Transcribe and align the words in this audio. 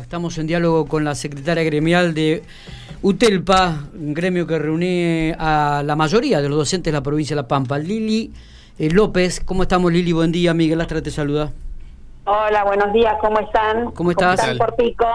estamos 0.00 0.38
en 0.38 0.46
diálogo 0.46 0.86
con 0.86 1.04
la 1.04 1.14
secretaria 1.14 1.62
gremial 1.62 2.14
de 2.14 2.42
UTELPA, 3.02 3.84
un 3.94 4.14
gremio 4.14 4.46
que 4.46 4.58
reúne 4.58 5.36
a 5.38 5.82
la 5.84 5.96
mayoría 5.96 6.40
de 6.40 6.48
los 6.48 6.58
docentes 6.58 6.92
de 6.92 6.98
la 6.98 7.02
provincia 7.02 7.34
de 7.34 7.42
La 7.42 7.48
Pampa. 7.48 7.78
Lili 7.78 8.32
eh, 8.78 8.90
López, 8.90 9.40
¿cómo 9.40 9.62
estamos 9.62 9.92
Lili? 9.92 10.12
Buen 10.12 10.32
día, 10.32 10.54
Miguel 10.54 10.80
Astra 10.80 11.02
te 11.02 11.10
saluda. 11.10 11.52
Hola, 12.24 12.64
buenos 12.64 12.92
días, 12.92 13.14
¿cómo 13.20 13.40
están? 13.40 13.90
¿Cómo 13.92 14.10
estás? 14.10 14.40
¿Cómo 14.40 14.52
están 14.52 14.66
por 14.66 14.76
pico? 14.76 15.06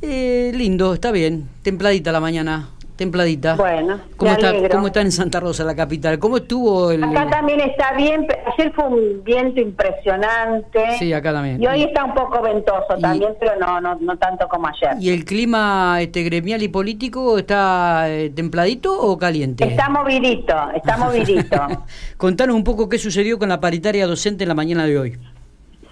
Eh, 0.00 0.52
lindo, 0.54 0.94
está 0.94 1.10
bien, 1.10 1.48
templadita 1.62 2.12
la 2.12 2.20
mañana 2.20 2.68
templadita. 3.02 3.54
Bueno, 3.56 4.00
¿Cómo 4.16 4.32
está, 4.32 4.68
¿Cómo 4.70 4.86
está 4.88 5.00
en 5.00 5.12
Santa 5.12 5.40
Rosa, 5.40 5.64
la 5.64 5.74
capital? 5.74 6.18
¿Cómo 6.18 6.36
estuvo 6.36 6.90
el...? 6.90 7.02
Acá 7.02 7.28
también 7.28 7.60
está 7.60 7.92
bien, 7.94 8.26
ayer 8.52 8.72
fue 8.72 8.84
un 8.86 9.24
viento 9.24 9.60
impresionante. 9.60 10.98
Sí, 10.98 11.12
acá 11.12 11.32
también. 11.32 11.62
Y 11.62 11.66
hoy 11.66 11.82
está 11.82 12.04
un 12.04 12.14
poco 12.14 12.40
ventoso 12.42 12.96
también, 13.00 13.34
pero 13.40 13.56
no, 13.56 13.80
no 13.80 13.92
no 14.02 14.16
tanto 14.18 14.48
como 14.48 14.68
ayer. 14.68 14.96
¿Y 15.00 15.10
el 15.10 15.24
clima 15.24 15.98
este 16.00 16.22
gremial 16.22 16.62
y 16.62 16.68
político 16.68 17.38
está 17.38 18.08
eh, 18.08 18.30
templadito 18.30 18.98
o 18.98 19.18
caliente? 19.18 19.64
Está 19.64 19.88
movidito, 19.88 20.54
está 20.74 20.96
movidito. 20.96 21.66
Contanos 22.16 22.54
un 22.56 22.64
poco 22.64 22.88
qué 22.88 22.98
sucedió 22.98 23.38
con 23.38 23.48
la 23.48 23.60
paritaria 23.60 24.06
docente 24.06 24.44
en 24.44 24.48
la 24.48 24.54
mañana 24.54 24.86
de 24.86 24.98
hoy. 24.98 25.18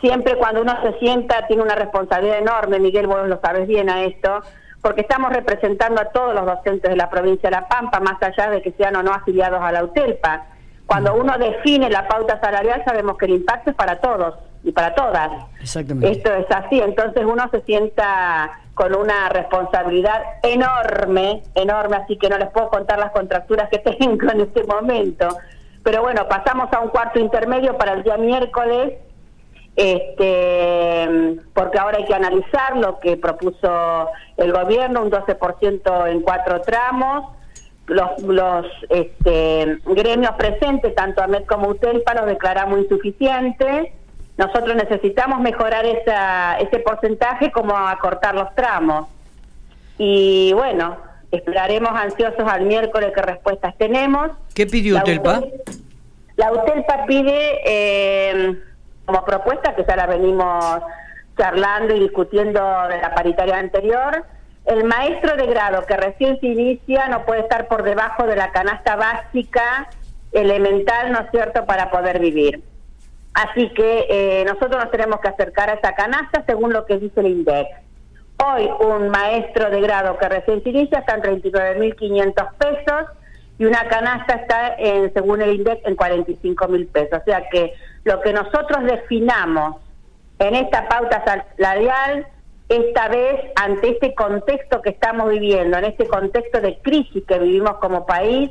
Siempre 0.00 0.36
cuando 0.36 0.62
uno 0.62 0.74
se 0.82 0.98
sienta 0.98 1.46
tiene 1.46 1.62
una 1.62 1.74
responsabilidad 1.74 2.38
enorme, 2.38 2.78
Miguel, 2.78 3.06
vos 3.06 3.28
lo 3.28 3.38
sabes 3.40 3.68
bien 3.68 3.90
a 3.90 4.04
esto, 4.04 4.40
porque 4.82 5.02
estamos 5.02 5.32
representando 5.32 6.00
a 6.00 6.06
todos 6.06 6.34
los 6.34 6.46
docentes 6.46 6.90
de 6.90 6.96
la 6.96 7.10
provincia 7.10 7.50
de 7.50 7.56
La 7.56 7.68
Pampa, 7.68 8.00
más 8.00 8.22
allá 8.22 8.50
de 8.50 8.62
que 8.62 8.72
sean 8.72 8.96
o 8.96 9.02
no 9.02 9.12
afiliados 9.12 9.60
a 9.60 9.72
la 9.72 9.84
UTELPA. 9.84 10.46
Cuando 10.86 11.14
uno 11.14 11.38
define 11.38 11.88
la 11.90 12.08
pauta 12.08 12.40
salarial, 12.40 12.82
sabemos 12.84 13.16
que 13.16 13.26
el 13.26 13.32
impacto 13.32 13.70
es 13.70 13.76
para 13.76 14.00
todos 14.00 14.34
y 14.64 14.72
para 14.72 14.94
todas. 14.94 15.30
Exactamente. 15.60 16.10
Esto 16.10 16.34
es 16.34 16.46
así, 16.50 16.80
entonces 16.80 17.24
uno 17.24 17.48
se 17.50 17.60
sienta 17.62 18.58
con 18.74 18.96
una 18.96 19.28
responsabilidad 19.28 20.22
enorme, 20.42 21.42
enorme, 21.54 21.96
así 21.96 22.16
que 22.16 22.28
no 22.28 22.38
les 22.38 22.48
puedo 22.48 22.70
contar 22.70 22.98
las 22.98 23.12
contracturas 23.12 23.68
que 23.68 23.78
tengo 23.98 24.30
en 24.30 24.40
este 24.40 24.64
momento. 24.64 25.28
Pero 25.82 26.02
bueno, 26.02 26.26
pasamos 26.28 26.72
a 26.72 26.80
un 26.80 26.88
cuarto 26.88 27.18
intermedio 27.18 27.76
para 27.76 27.92
el 27.92 28.02
día 28.02 28.16
miércoles 28.16 28.94
este, 29.80 31.40
porque 31.54 31.78
ahora 31.78 31.96
hay 31.96 32.04
que 32.04 32.14
analizar 32.14 32.76
lo 32.76 33.00
que 33.00 33.16
propuso 33.16 34.08
el 34.36 34.52
gobierno, 34.52 35.02
un 35.02 35.10
12% 35.10 36.10
en 36.10 36.20
cuatro 36.20 36.60
tramos. 36.60 37.30
Los, 37.86 38.20
los 38.22 38.66
este, 38.90 39.78
gremios 39.86 40.32
presentes, 40.32 40.94
tanto 40.94 41.22
AMED 41.22 41.44
como 41.46 41.68
UTELPA, 41.68 42.12
los 42.12 42.26
declaramos 42.26 42.78
insuficientes. 42.78 43.88
Nosotros 44.36 44.76
necesitamos 44.76 45.40
mejorar 45.40 45.86
esa, 45.86 46.58
ese 46.58 46.80
porcentaje 46.80 47.50
como 47.50 47.74
acortar 47.74 48.34
los 48.34 48.54
tramos. 48.54 49.08
Y 49.96 50.52
bueno, 50.52 50.98
esperaremos 51.32 51.90
ansiosos 51.92 52.44
al 52.46 52.66
miércoles 52.66 53.12
qué 53.14 53.22
respuestas 53.22 53.74
tenemos. 53.78 54.30
¿Qué 54.54 54.66
pidió 54.66 54.98
UTELPA? 54.98 55.40
La 56.36 56.52
UTELPA 56.52 57.06
pide... 57.06 57.60
Eh, 57.64 58.64
como 59.10 59.24
propuesta, 59.24 59.74
que 59.74 59.84
ya 59.84 59.96
la 59.96 60.06
venimos 60.06 60.64
charlando 61.36 61.96
y 61.96 62.00
discutiendo 62.00 62.60
de 62.88 63.00
la 63.00 63.12
paritaria 63.12 63.58
anterior, 63.58 64.24
el 64.66 64.84
maestro 64.84 65.36
de 65.36 65.46
grado 65.46 65.84
que 65.84 65.96
recién 65.96 66.38
se 66.38 66.46
inicia 66.46 67.08
no 67.08 67.24
puede 67.24 67.40
estar 67.40 67.66
por 67.66 67.82
debajo 67.82 68.24
de 68.24 68.36
la 68.36 68.52
canasta 68.52 68.94
básica 68.94 69.88
elemental, 70.30 71.10
¿no 71.10 71.22
es 71.22 71.30
cierto?, 71.32 71.66
para 71.66 71.90
poder 71.90 72.20
vivir. 72.20 72.62
Así 73.34 73.70
que 73.70 74.06
eh, 74.08 74.44
nosotros 74.44 74.80
nos 74.80 74.92
tenemos 74.92 75.18
que 75.20 75.28
acercar 75.28 75.70
a 75.70 75.74
esa 75.74 75.92
canasta 75.94 76.44
según 76.46 76.72
lo 76.72 76.86
que 76.86 76.98
dice 76.98 77.18
el 77.18 77.26
INDEC. 77.26 77.66
Hoy 78.44 78.70
un 78.78 79.08
maestro 79.08 79.70
de 79.70 79.80
grado 79.80 80.18
que 80.18 80.28
recién 80.28 80.62
se 80.62 80.68
inicia 80.68 81.00
está 81.00 81.14
en 81.16 81.22
39.500 81.22 82.48
pesos 82.58 83.06
y 83.60 83.66
una 83.66 83.86
canasta 83.88 84.36
está, 84.36 84.74
en, 84.78 85.12
según 85.12 85.42
el 85.42 85.56
INDEC, 85.56 85.86
en 85.86 85.94
45.000 85.94 86.88
pesos. 86.92 87.20
O 87.20 87.24
sea 87.26 87.46
que 87.50 87.74
lo 88.04 88.22
que 88.22 88.32
nosotros 88.32 88.84
definamos 88.84 89.76
en 90.38 90.54
esta 90.54 90.88
pauta 90.88 91.22
salarial, 91.26 92.26
esta 92.70 93.08
vez 93.08 93.52
ante 93.56 93.90
este 93.90 94.14
contexto 94.14 94.80
que 94.80 94.88
estamos 94.88 95.28
viviendo, 95.28 95.76
en 95.76 95.84
este 95.84 96.08
contexto 96.08 96.62
de 96.62 96.78
crisis 96.78 97.22
que 97.28 97.38
vivimos 97.38 97.74
como 97.82 98.06
país, 98.06 98.50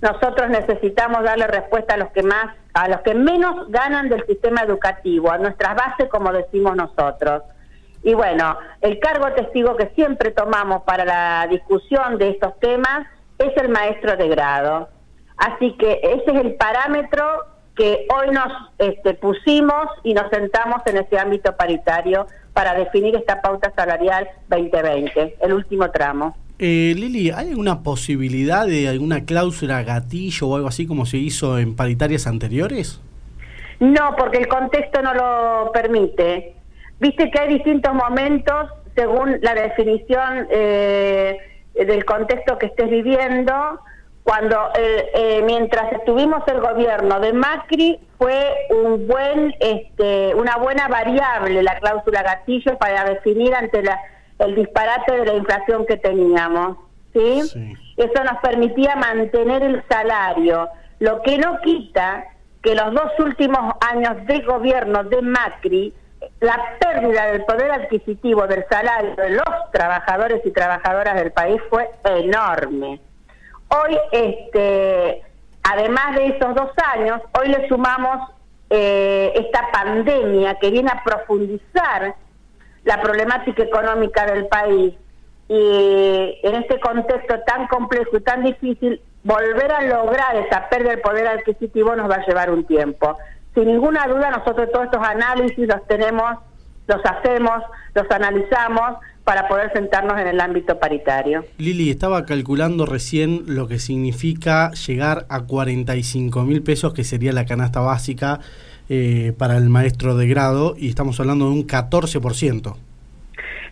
nosotros 0.00 0.48
necesitamos 0.48 1.24
darle 1.24 1.46
respuesta 1.46 1.92
a 1.92 1.98
los 1.98 2.08
que 2.12 2.22
más, 2.22 2.56
a 2.72 2.88
los 2.88 3.02
que 3.02 3.14
menos 3.14 3.70
ganan 3.70 4.08
del 4.08 4.24
sistema 4.24 4.62
educativo, 4.62 5.30
a 5.30 5.36
nuestras 5.36 5.76
bases, 5.76 6.08
como 6.08 6.32
decimos 6.32 6.74
nosotros. 6.74 7.42
Y 8.02 8.14
bueno, 8.14 8.56
el 8.80 8.98
cargo 8.98 9.30
testigo 9.32 9.76
que 9.76 9.88
siempre 9.88 10.30
tomamos 10.30 10.84
para 10.84 11.04
la 11.04 11.46
discusión 11.50 12.16
de 12.16 12.30
estos 12.30 12.58
temas 12.60 13.06
es 13.38 13.56
el 13.56 13.68
maestro 13.68 14.16
de 14.16 14.28
grado. 14.28 14.88
Así 15.36 15.74
que 15.78 16.00
ese 16.02 16.30
es 16.32 16.44
el 16.44 16.54
parámetro 16.54 17.24
que 17.76 18.06
hoy 18.12 18.32
nos 18.32 18.52
este, 18.78 19.14
pusimos 19.14 19.86
y 20.02 20.12
nos 20.12 20.28
sentamos 20.30 20.82
en 20.86 20.96
ese 20.96 21.18
ámbito 21.18 21.56
paritario 21.56 22.26
para 22.52 22.74
definir 22.74 23.14
esta 23.14 23.40
pauta 23.40 23.72
salarial 23.76 24.28
2020, 24.48 25.36
el 25.40 25.52
último 25.52 25.88
tramo. 25.92 26.36
Eh, 26.58 26.92
Lili, 26.96 27.30
¿hay 27.30 27.50
alguna 27.50 27.84
posibilidad 27.84 28.66
de 28.66 28.88
alguna 28.88 29.24
cláusula 29.24 29.84
gatillo 29.84 30.48
o 30.48 30.56
algo 30.56 30.66
así 30.66 30.88
como 30.88 31.06
se 31.06 31.18
hizo 31.18 31.56
en 31.60 31.76
paritarias 31.76 32.26
anteriores? 32.26 33.00
No, 33.78 34.16
porque 34.18 34.38
el 34.38 34.48
contexto 34.48 35.00
no 35.00 35.14
lo 35.14 35.70
permite. 35.72 36.56
Viste 36.98 37.30
que 37.30 37.38
hay 37.38 37.54
distintos 37.54 37.94
momentos 37.94 38.70
según 38.96 39.38
la 39.40 39.54
definición 39.54 40.48
eh, 40.50 41.38
del 41.84 42.04
contexto 42.04 42.58
que 42.58 42.66
estés 42.66 42.90
viviendo 42.90 43.80
cuando 44.28 44.70
eh, 44.78 45.10
eh, 45.14 45.42
mientras 45.42 45.90
estuvimos 45.92 46.42
el 46.48 46.60
gobierno 46.60 47.18
de 47.18 47.32
Macri 47.32 47.98
fue 48.18 48.52
un 48.68 49.06
buen 49.06 49.54
este, 49.58 50.34
una 50.34 50.56
buena 50.56 50.86
variable 50.88 51.62
la 51.62 51.78
cláusula 51.78 52.22
gatillo 52.22 52.76
para 52.76 53.04
definir 53.04 53.54
ante 53.54 53.82
la, 53.82 53.98
el 54.40 54.54
disparate 54.54 55.12
de 55.12 55.24
la 55.24 55.34
inflación 55.34 55.86
que 55.86 55.96
teníamos 55.96 56.76
¿sí? 57.14 57.40
eso 57.96 58.24
nos 58.24 58.38
permitía 58.42 58.96
mantener 58.96 59.62
el 59.62 59.82
salario 59.88 60.68
lo 60.98 61.22
que 61.22 61.38
no 61.38 61.60
quita 61.62 62.26
que 62.62 62.74
los 62.74 62.92
dos 62.92 63.12
últimos 63.20 63.76
años 63.80 64.26
de 64.26 64.40
gobierno 64.40 65.04
de 65.04 65.22
Macri 65.22 65.94
la 66.40 66.76
pérdida 66.78 67.26
del 67.26 67.44
poder 67.44 67.70
adquisitivo 67.72 68.46
del 68.46 68.64
salario 68.70 69.16
de 69.16 69.30
los 69.30 69.70
trabajadores 69.72 70.40
y 70.44 70.50
trabajadoras 70.52 71.16
del 71.16 71.32
país 71.32 71.60
fue 71.68 71.90
enorme 72.04 73.00
Hoy, 73.70 73.98
este, 74.12 75.22
además 75.62 76.16
de 76.16 76.28
esos 76.28 76.54
dos 76.54 76.70
años, 76.94 77.20
hoy 77.38 77.48
le 77.48 77.68
sumamos 77.68 78.30
eh, 78.70 79.32
esta 79.34 79.70
pandemia 79.70 80.54
que 80.54 80.70
viene 80.70 80.90
a 80.90 81.02
profundizar 81.04 82.14
la 82.84 83.02
problemática 83.02 83.62
económica 83.62 84.24
del 84.24 84.46
país. 84.46 84.94
Y 85.48 86.38
en 86.42 86.54
este 86.54 86.80
contexto 86.80 87.40
tan 87.46 87.66
complejo 87.68 88.16
y 88.16 88.20
tan 88.20 88.42
difícil, 88.42 89.00
volver 89.22 89.70
a 89.72 89.82
lograr 89.82 90.36
esa 90.36 90.68
pérdida 90.68 90.90
del 90.90 91.00
poder 91.00 91.26
adquisitivo 91.26 91.94
nos 91.94 92.10
va 92.10 92.16
a 92.16 92.26
llevar 92.26 92.50
un 92.50 92.64
tiempo. 92.64 93.18
Sin 93.58 93.66
ninguna 93.66 94.06
duda, 94.06 94.30
nosotros 94.30 94.70
todos 94.72 94.84
estos 94.84 95.04
análisis 95.04 95.66
los 95.66 95.84
tenemos, 95.88 96.38
los 96.86 97.00
hacemos, 97.04 97.60
los 97.92 98.08
analizamos, 98.08 98.98
para 99.24 99.48
poder 99.48 99.72
sentarnos 99.72 100.16
en 100.20 100.28
el 100.28 100.40
ámbito 100.40 100.78
paritario. 100.78 101.44
Lili, 101.56 101.90
estaba 101.90 102.24
calculando 102.24 102.86
recién 102.86 103.42
lo 103.48 103.66
que 103.66 103.80
significa 103.80 104.70
llegar 104.70 105.26
a 105.28 105.40
45 105.40 106.44
mil 106.44 106.62
pesos, 106.62 106.94
que 106.94 107.02
sería 107.02 107.32
la 107.32 107.46
canasta 107.46 107.80
básica 107.80 108.38
eh, 108.88 109.32
para 109.36 109.56
el 109.56 109.68
maestro 109.70 110.16
de 110.16 110.28
grado, 110.28 110.76
y 110.78 110.88
estamos 110.88 111.18
hablando 111.18 111.46
de 111.46 111.50
un 111.50 111.66
14%. 111.66 112.76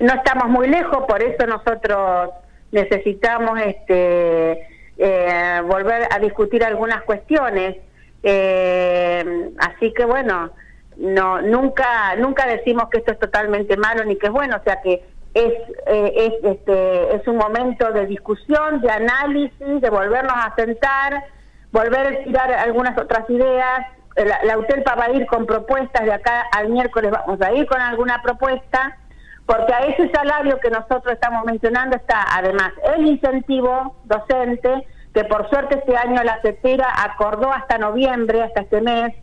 No 0.00 0.12
estamos 0.14 0.48
muy 0.48 0.66
lejos, 0.66 1.04
por 1.06 1.22
eso 1.22 1.46
nosotros 1.46 2.30
necesitamos 2.72 3.60
este 3.60 4.66
eh, 4.98 5.60
volver 5.64 6.08
a 6.10 6.18
discutir 6.18 6.64
algunas 6.64 7.04
cuestiones. 7.04 7.76
Eh, 8.28 9.52
así 9.58 9.92
que 9.94 10.04
bueno, 10.04 10.50
no 10.96 11.40
nunca 11.42 12.16
nunca 12.16 12.44
decimos 12.44 12.88
que 12.90 12.98
esto 12.98 13.12
es 13.12 13.20
totalmente 13.20 13.76
malo 13.76 14.04
ni 14.04 14.16
que 14.16 14.26
es 14.26 14.32
bueno, 14.32 14.56
o 14.56 14.64
sea 14.64 14.82
que 14.82 15.04
es, 15.32 15.52
eh, 15.86 16.12
es, 16.16 16.32
este, 16.42 17.14
es 17.14 17.28
un 17.28 17.36
momento 17.36 17.92
de 17.92 18.06
discusión, 18.06 18.80
de 18.80 18.90
análisis, 18.90 19.80
de 19.80 19.90
volvernos 19.90 20.32
a 20.34 20.52
sentar, 20.56 21.22
volver 21.70 22.06
a 22.06 22.24
tirar 22.24 22.52
algunas 22.52 22.98
otras 22.98 23.30
ideas. 23.30 23.86
La, 24.16 24.42
la 24.42 24.58
UTELPA 24.58 24.96
va 24.96 25.04
a 25.04 25.12
ir 25.12 25.26
con 25.26 25.46
propuestas, 25.46 26.04
de 26.04 26.12
acá 26.12 26.46
al 26.52 26.70
miércoles 26.70 27.12
vamos 27.12 27.40
a 27.40 27.52
ir 27.52 27.66
con 27.66 27.80
alguna 27.80 28.22
propuesta, 28.22 28.96
porque 29.44 29.72
a 29.72 29.86
ese 29.86 30.10
salario 30.10 30.58
que 30.58 30.70
nosotros 30.70 31.12
estamos 31.12 31.44
mencionando 31.44 31.94
está 31.94 32.24
además 32.32 32.72
el 32.96 33.06
incentivo 33.06 33.94
docente, 34.04 34.84
que 35.16 35.24
por 35.24 35.48
suerte 35.48 35.78
este 35.78 35.96
año 35.96 36.22
la 36.22 36.42
CETERA 36.42 36.88
acordó 36.94 37.50
hasta 37.50 37.78
noviembre, 37.78 38.42
hasta 38.42 38.60
este 38.60 38.82
mes, 38.82 39.14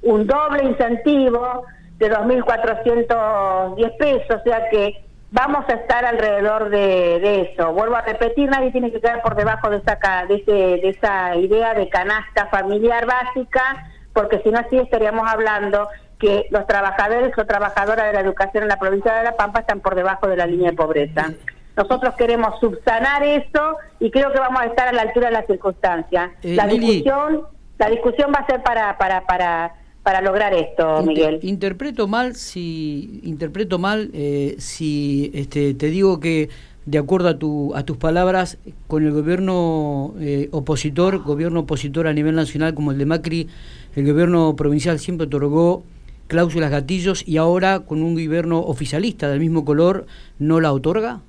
un 0.00 0.24
doble 0.24 0.62
incentivo 0.62 1.64
de 1.98 2.08
2.410 2.08 3.96
pesos, 3.96 4.36
o 4.40 4.42
sea 4.44 4.68
que 4.70 5.04
vamos 5.32 5.64
a 5.68 5.72
estar 5.72 6.04
alrededor 6.04 6.70
de, 6.70 7.50
eso. 7.50 7.72
Vuelvo 7.72 7.96
a 7.96 8.02
repetir, 8.02 8.48
nadie 8.48 8.70
tiene 8.70 8.92
que 8.92 9.00
quedar 9.00 9.22
por 9.22 9.34
debajo 9.34 9.70
de 9.70 9.78
esa, 9.78 9.98
de, 10.28 10.36
de 10.46 10.88
esa 10.88 11.34
idea 11.34 11.74
de 11.74 11.88
canasta 11.88 12.46
familiar 12.46 13.06
básica, 13.06 13.90
porque 14.12 14.40
si 14.44 14.50
no 14.50 14.60
así 14.60 14.78
estaríamos 14.78 15.28
hablando 15.28 15.88
que 16.20 16.46
los 16.52 16.64
trabajadores 16.68 17.36
o 17.36 17.44
trabajadoras 17.44 18.06
de 18.06 18.12
la 18.12 18.20
educación 18.20 18.62
en 18.62 18.68
la 18.68 18.78
provincia 18.78 19.14
de 19.14 19.24
La 19.24 19.36
Pampa 19.36 19.60
están 19.60 19.80
por 19.80 19.96
debajo 19.96 20.28
de 20.28 20.36
la 20.36 20.46
línea 20.46 20.70
de 20.70 20.76
pobreza. 20.76 21.32
Nosotros 21.76 22.14
queremos 22.16 22.58
subsanar 22.60 23.22
eso 23.22 23.76
y 23.98 24.10
creo 24.10 24.32
que 24.32 24.38
vamos 24.38 24.60
a 24.60 24.66
estar 24.66 24.88
a 24.88 24.92
la 24.92 25.02
altura 25.02 25.28
de 25.28 25.32
las 25.32 25.46
circunstancias. 25.46 26.30
Eh, 26.42 26.54
la 26.54 26.66
discusión, 26.66 27.42
la 27.78 27.88
discusión 27.88 28.32
va 28.34 28.40
a 28.40 28.46
ser 28.46 28.62
para 28.62 28.98
para 28.98 29.26
para 29.26 29.74
para 30.02 30.20
lograr 30.22 30.54
esto, 30.54 31.02
Miguel. 31.02 31.40
Interpreto 31.42 32.08
mal 32.08 32.34
si 32.34 33.20
interpreto 33.22 33.78
mal 33.78 34.10
eh, 34.12 34.56
si 34.58 35.30
este, 35.34 35.74
te 35.74 35.86
digo 35.86 36.20
que 36.20 36.48
de 36.86 36.98
acuerdo 36.98 37.28
a 37.28 37.38
tu 37.38 37.74
a 37.74 37.84
tus 37.84 37.96
palabras 37.96 38.58
con 38.86 39.04
el 39.04 39.12
gobierno 39.12 40.14
eh, 40.18 40.48
opositor, 40.52 41.22
gobierno 41.22 41.60
opositor 41.60 42.06
a 42.06 42.12
nivel 42.12 42.34
nacional 42.34 42.74
como 42.74 42.92
el 42.92 42.98
de 42.98 43.06
Macri, 43.06 43.48
el 43.94 44.06
gobierno 44.06 44.56
provincial 44.56 44.98
siempre 44.98 45.26
otorgó 45.26 45.84
cláusulas 46.30 46.70
gatillos 46.70 47.26
y 47.26 47.36
ahora 47.36 47.80
con 47.80 48.02
un 48.02 48.14
gobierno 48.14 48.60
oficialista 48.60 49.28
del 49.28 49.40
mismo 49.40 49.64
color 49.64 50.06
no 50.38 50.60
la 50.60 50.72
otorga? 50.72 51.20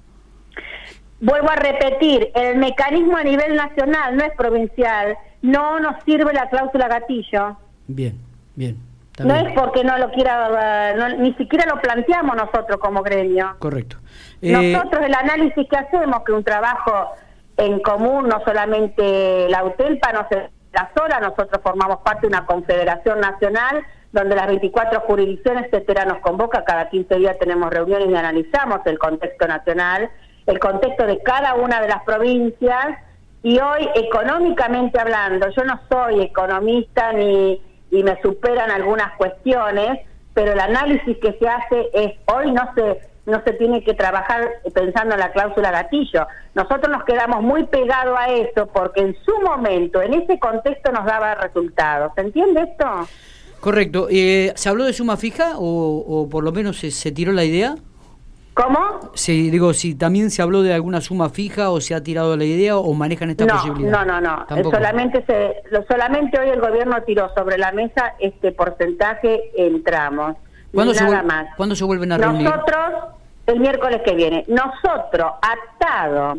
Vuelvo 1.22 1.50
a 1.50 1.56
repetir, 1.56 2.32
el 2.34 2.58
mecanismo 2.58 3.16
a 3.16 3.24
nivel 3.24 3.56
nacional 3.56 4.18
no 4.18 4.24
es 4.24 4.32
provincial, 4.36 5.16
no 5.42 5.80
nos 5.80 6.04
sirve 6.04 6.34
la 6.34 6.50
cláusula 6.50 6.88
gatillo. 6.88 7.58
Bien, 7.88 8.20
bien. 8.56 8.78
No 9.24 9.36
es 9.36 9.54
porque 9.54 9.84
no 9.84 9.98
lo 9.98 10.12
quiera, 10.12 10.96
ni 11.18 11.34
siquiera 11.36 11.66
lo 11.68 11.80
planteamos 11.80 12.36
nosotros 12.36 12.78
como 12.80 13.04
gremio. 13.04 13.56
Correcto. 13.60 13.98
Eh, 14.42 14.74
nosotros 14.74 15.06
el 15.06 15.14
análisis 15.14 15.68
que 15.70 15.78
hacemos, 15.78 16.24
que 16.24 16.32
un 16.32 16.44
trabajo 16.44 17.12
en 17.58 17.80
común, 17.82 18.28
no 18.28 18.42
solamente 18.44 19.48
la 19.50 19.64
UTELPA, 19.64 20.14
no 20.14 20.28
se 20.30 20.50
la 20.74 20.90
sola, 20.96 21.20
nosotros 21.20 21.62
formamos 21.62 21.98
parte 21.98 22.22
de 22.22 22.28
una 22.28 22.46
confederación 22.46 23.20
nacional 23.20 23.84
donde 24.12 24.36
las 24.36 24.48
24 24.48 25.02
jurisdicciones, 25.02 25.66
etcétera, 25.66 26.06
nos 26.06 26.20
convoca, 26.20 26.64
cada 26.64 26.90
15 26.90 27.16
días 27.16 27.38
tenemos 27.40 27.70
reuniones 27.70 28.10
y 28.10 28.16
analizamos 28.16 28.80
el 28.86 29.00
contexto 29.00 29.48
nacional, 29.48 30.10
el 30.46 30.60
contexto 30.60 31.06
de 31.06 31.22
cada 31.24 31.56
una 31.56 31.82
de 31.82 31.88
las 31.88 32.04
provincias, 32.04 32.98
y 33.44 33.60
hoy, 33.60 33.90
económicamente 33.96 35.00
hablando, 35.00 35.50
yo 35.50 35.64
no 35.64 35.80
soy 35.90 36.22
economista 36.22 37.12
ni 37.14 37.62
y 37.90 38.04
me 38.04 38.20
superan 38.22 38.72
algunas 38.72 39.14
cuestiones, 39.18 40.00
pero 40.34 40.54
el 40.54 40.60
análisis 40.60 41.18
que 41.18 41.34
se 41.34 41.48
hace 41.48 41.90
es, 41.94 42.14
hoy 42.28 42.52
no 42.52 42.72
se 42.74 43.12
no 43.26 43.42
se 43.46 43.54
tiene 43.54 43.84
que 43.84 43.94
trabajar 43.94 44.50
pensando 44.74 45.14
en 45.14 45.20
la 45.20 45.32
cláusula 45.32 45.72
gatillo. 45.72 46.26
Nosotros 46.56 46.90
nos 46.90 47.04
quedamos 47.04 47.42
muy 47.44 47.66
pegados 47.66 48.18
a 48.18 48.28
eso 48.34 48.68
porque 48.74 49.02
en 49.02 49.16
su 49.24 49.42
momento, 49.42 50.02
en 50.02 50.16
ese 50.16 50.40
contexto 50.40 50.92
nos 50.92 51.06
daba 51.06 51.36
resultados. 51.36 52.12
¿Se 52.16 52.22
entiende 52.22 52.62
esto? 52.62 53.08
Correcto. 53.60 54.08
Eh, 54.10 54.54
¿Se 54.56 54.70
habló 54.70 54.86
de 54.86 54.94
suma 54.94 55.18
fija 55.18 55.54
o, 55.58 56.28
por 56.32 56.44
lo 56.44 56.52
menos 56.52 56.80
se, 56.80 57.12
tiró 57.12 57.32
la 57.32 57.44
idea? 57.44 57.76
¿Cómo? 58.54 59.12
Sí, 59.14 59.50
digo, 59.50 59.74
si 59.74 59.96
también 59.96 60.30
se 60.30 60.42
habló 60.42 60.62
de 60.62 60.74
alguna 60.74 61.00
suma 61.00 61.30
fija 61.30 61.70
o 61.70 61.80
se 61.80 61.96
ha 61.96 62.04
tirado 62.04 62.36
la 62.36 62.44
idea 62.44 62.78
o 62.78 62.94
manejan 62.94 63.30
esta 63.30 63.48
posibilidad. 63.48 64.06
No, 64.06 64.22
no, 64.22 64.22
no. 64.22 64.46
Solamente, 64.70 65.24
se, 65.26 65.64
solamente 65.88 66.38
hoy 66.38 66.50
el 66.50 66.60
gobierno 66.60 67.02
tiró 67.04 67.34
sobre 67.34 67.58
la 67.58 67.72
mesa 67.72 68.16
este 68.20 68.52
porcentaje 68.52 69.52
en 69.56 69.84
tramos. 69.84 70.36
¿Cuándo, 70.74 70.94
se, 70.94 71.04
más. 71.24 71.48
¿Cuándo 71.56 71.76
se 71.76 71.84
vuelven 71.86 72.12
a 72.12 72.18
reunir? 72.18 72.44
Nosotros, 72.44 73.16
el 73.48 73.60
miércoles 73.60 74.02
que 74.06 74.16
viene, 74.16 74.46
nosotros, 74.48 75.32
atado 75.42 76.38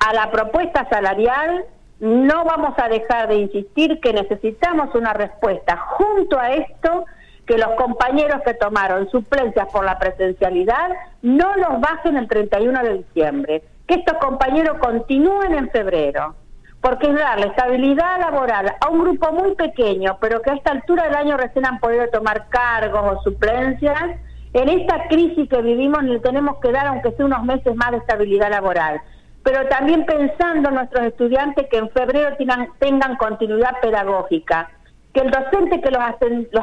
a 0.00 0.12
la 0.14 0.30
propuesta 0.30 0.88
salarial, 0.88 1.64
no 2.00 2.44
vamos 2.44 2.74
a 2.76 2.88
dejar 2.88 3.28
de 3.28 3.36
insistir 3.36 4.00
que 4.00 4.12
necesitamos 4.12 4.94
una 4.94 5.12
respuesta 5.12 5.76
junto 5.76 6.38
a 6.38 6.52
esto 6.52 7.04
que 7.46 7.58
los 7.58 7.70
compañeros 7.76 8.42
que 8.44 8.54
tomaron 8.54 9.08
suplencias 9.10 9.68
por 9.72 9.84
la 9.84 9.98
presencialidad 9.98 10.90
no 11.22 11.54
los 11.56 11.80
bajen 11.80 12.16
el 12.16 12.28
31 12.28 12.82
de 12.82 12.94
diciembre, 12.98 13.62
que 13.86 13.94
estos 13.94 14.18
compañeros 14.18 14.78
continúen 14.78 15.54
en 15.54 15.70
febrero, 15.70 16.34
porque 16.80 17.08
es 17.08 17.14
darle 17.14 17.46
estabilidad 17.46 18.18
laboral 18.18 18.74
a 18.80 18.88
un 18.88 19.00
grupo 19.00 19.32
muy 19.32 19.54
pequeño, 19.54 20.18
pero 20.20 20.42
que 20.42 20.50
a 20.50 20.54
esta 20.54 20.72
altura 20.72 21.04
del 21.04 21.14
año 21.14 21.36
recién 21.36 21.66
han 21.66 21.78
podido 21.78 22.08
tomar 22.08 22.48
cargos 22.48 23.18
o 23.18 23.22
suplencias. 23.22 24.18
En 24.52 24.68
esta 24.68 25.06
crisis 25.08 25.48
que 25.48 25.62
vivimos 25.62 26.02
le 26.04 26.18
tenemos 26.20 26.58
que 26.58 26.72
dar, 26.72 26.86
aunque 26.86 27.12
sea 27.12 27.26
unos 27.26 27.44
meses 27.44 27.74
más 27.76 27.90
de 27.92 27.98
estabilidad 27.98 28.50
laboral 28.50 29.00
pero 29.46 29.64
también 29.68 30.04
pensando 30.04 30.70
en 30.70 30.74
nuestros 30.74 31.06
estudiantes 31.06 31.68
que 31.70 31.76
en 31.76 31.88
febrero 31.90 32.36
tengan, 32.80 33.16
continuidad 33.16 33.78
pedagógica, 33.80 34.72
que 35.16 35.22
el 35.22 35.30
docente 35.30 35.80
que 35.80 35.90
los, 35.90 36.02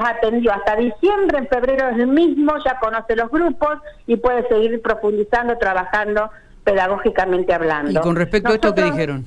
atendió 0.05 0.53
hasta 0.53 0.75
diciembre, 0.75 1.39
en 1.39 1.47
febrero 1.47 1.89
es 1.89 1.97
el 1.97 2.07
mismo, 2.07 2.53
ya 2.63 2.77
conoce 2.79 3.15
los 3.15 3.31
grupos 3.31 3.79
y 4.05 4.17
puede 4.17 4.47
seguir 4.47 4.79
profundizando, 4.79 5.57
trabajando 5.57 6.29
pedagógicamente 6.63 7.51
hablando. 7.51 7.91
¿Y 7.91 7.95
con 7.95 8.15
respecto 8.15 8.51
a 8.51 8.55
esto 8.55 8.75
qué 8.75 8.83
dijeron? 8.83 9.25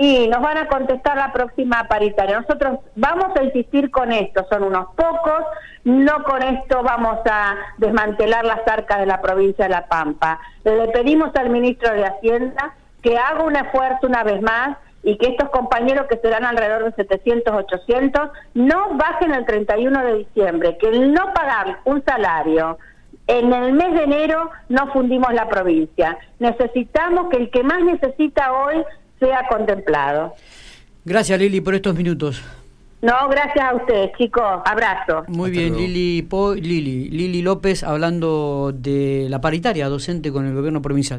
y 0.00 0.28
nos 0.28 0.40
van 0.40 0.56
a 0.56 0.68
contestar 0.68 1.16
la 1.16 1.32
próxima 1.32 1.88
paritaria. 1.88 2.40
Nosotros 2.40 2.78
vamos 2.94 3.36
a 3.36 3.42
insistir 3.42 3.90
con 3.90 4.12
esto, 4.12 4.46
son 4.48 4.62
unos 4.62 4.86
pocos, 4.94 5.42
no 5.82 6.22
con 6.22 6.40
esto 6.40 6.84
vamos 6.84 7.18
a 7.28 7.56
desmantelar 7.78 8.44
las 8.44 8.66
arcas 8.66 9.00
de 9.00 9.06
la 9.06 9.20
provincia 9.20 9.64
de 9.64 9.70
La 9.70 9.88
Pampa. 9.88 10.38
Le 10.64 10.86
pedimos 10.88 11.34
al 11.34 11.50
ministro 11.50 11.92
de 11.92 12.06
Hacienda 12.06 12.74
que 13.02 13.18
haga 13.18 13.42
un 13.42 13.56
esfuerzo 13.56 14.06
una 14.06 14.22
vez 14.22 14.40
más 14.40 14.78
y 15.08 15.16
que 15.16 15.28
estos 15.28 15.48
compañeros 15.48 16.06
que 16.06 16.18
serán 16.18 16.44
alrededor 16.44 16.84
de 16.84 16.92
700, 16.92 17.54
800, 17.54 18.28
no 18.52 18.94
bajen 18.98 19.32
el 19.32 19.46
31 19.46 20.04
de 20.04 20.18
diciembre, 20.18 20.76
que 20.78 20.88
el 20.88 21.14
no 21.14 21.32
pagar 21.32 21.80
un 21.86 22.04
salario 22.04 22.76
en 23.26 23.50
el 23.50 23.72
mes 23.72 23.94
de 23.94 24.04
enero 24.04 24.50
no 24.68 24.92
fundimos 24.92 25.32
la 25.32 25.48
provincia. 25.48 26.18
Necesitamos 26.40 27.30
que 27.30 27.38
el 27.38 27.50
que 27.50 27.62
más 27.62 27.80
necesita 27.84 28.52
hoy 28.52 28.84
sea 29.18 29.48
contemplado. 29.48 30.34
Gracias 31.06 31.38
Lili 31.38 31.62
por 31.62 31.74
estos 31.74 31.94
minutos. 31.94 32.44
No, 33.00 33.14
gracias 33.30 33.64
a 33.64 33.76
ustedes, 33.76 34.10
chicos. 34.18 34.60
Abrazo. 34.66 35.24
Muy 35.28 35.50
bien, 35.50 35.74
Lili, 35.74 36.28
Lili, 36.56 37.08
Lili 37.08 37.40
López 37.40 37.82
hablando 37.82 38.72
de 38.74 39.28
la 39.30 39.40
paritaria 39.40 39.88
docente 39.88 40.32
con 40.32 40.44
el 40.44 40.54
gobierno 40.54 40.82
provincial. 40.82 41.16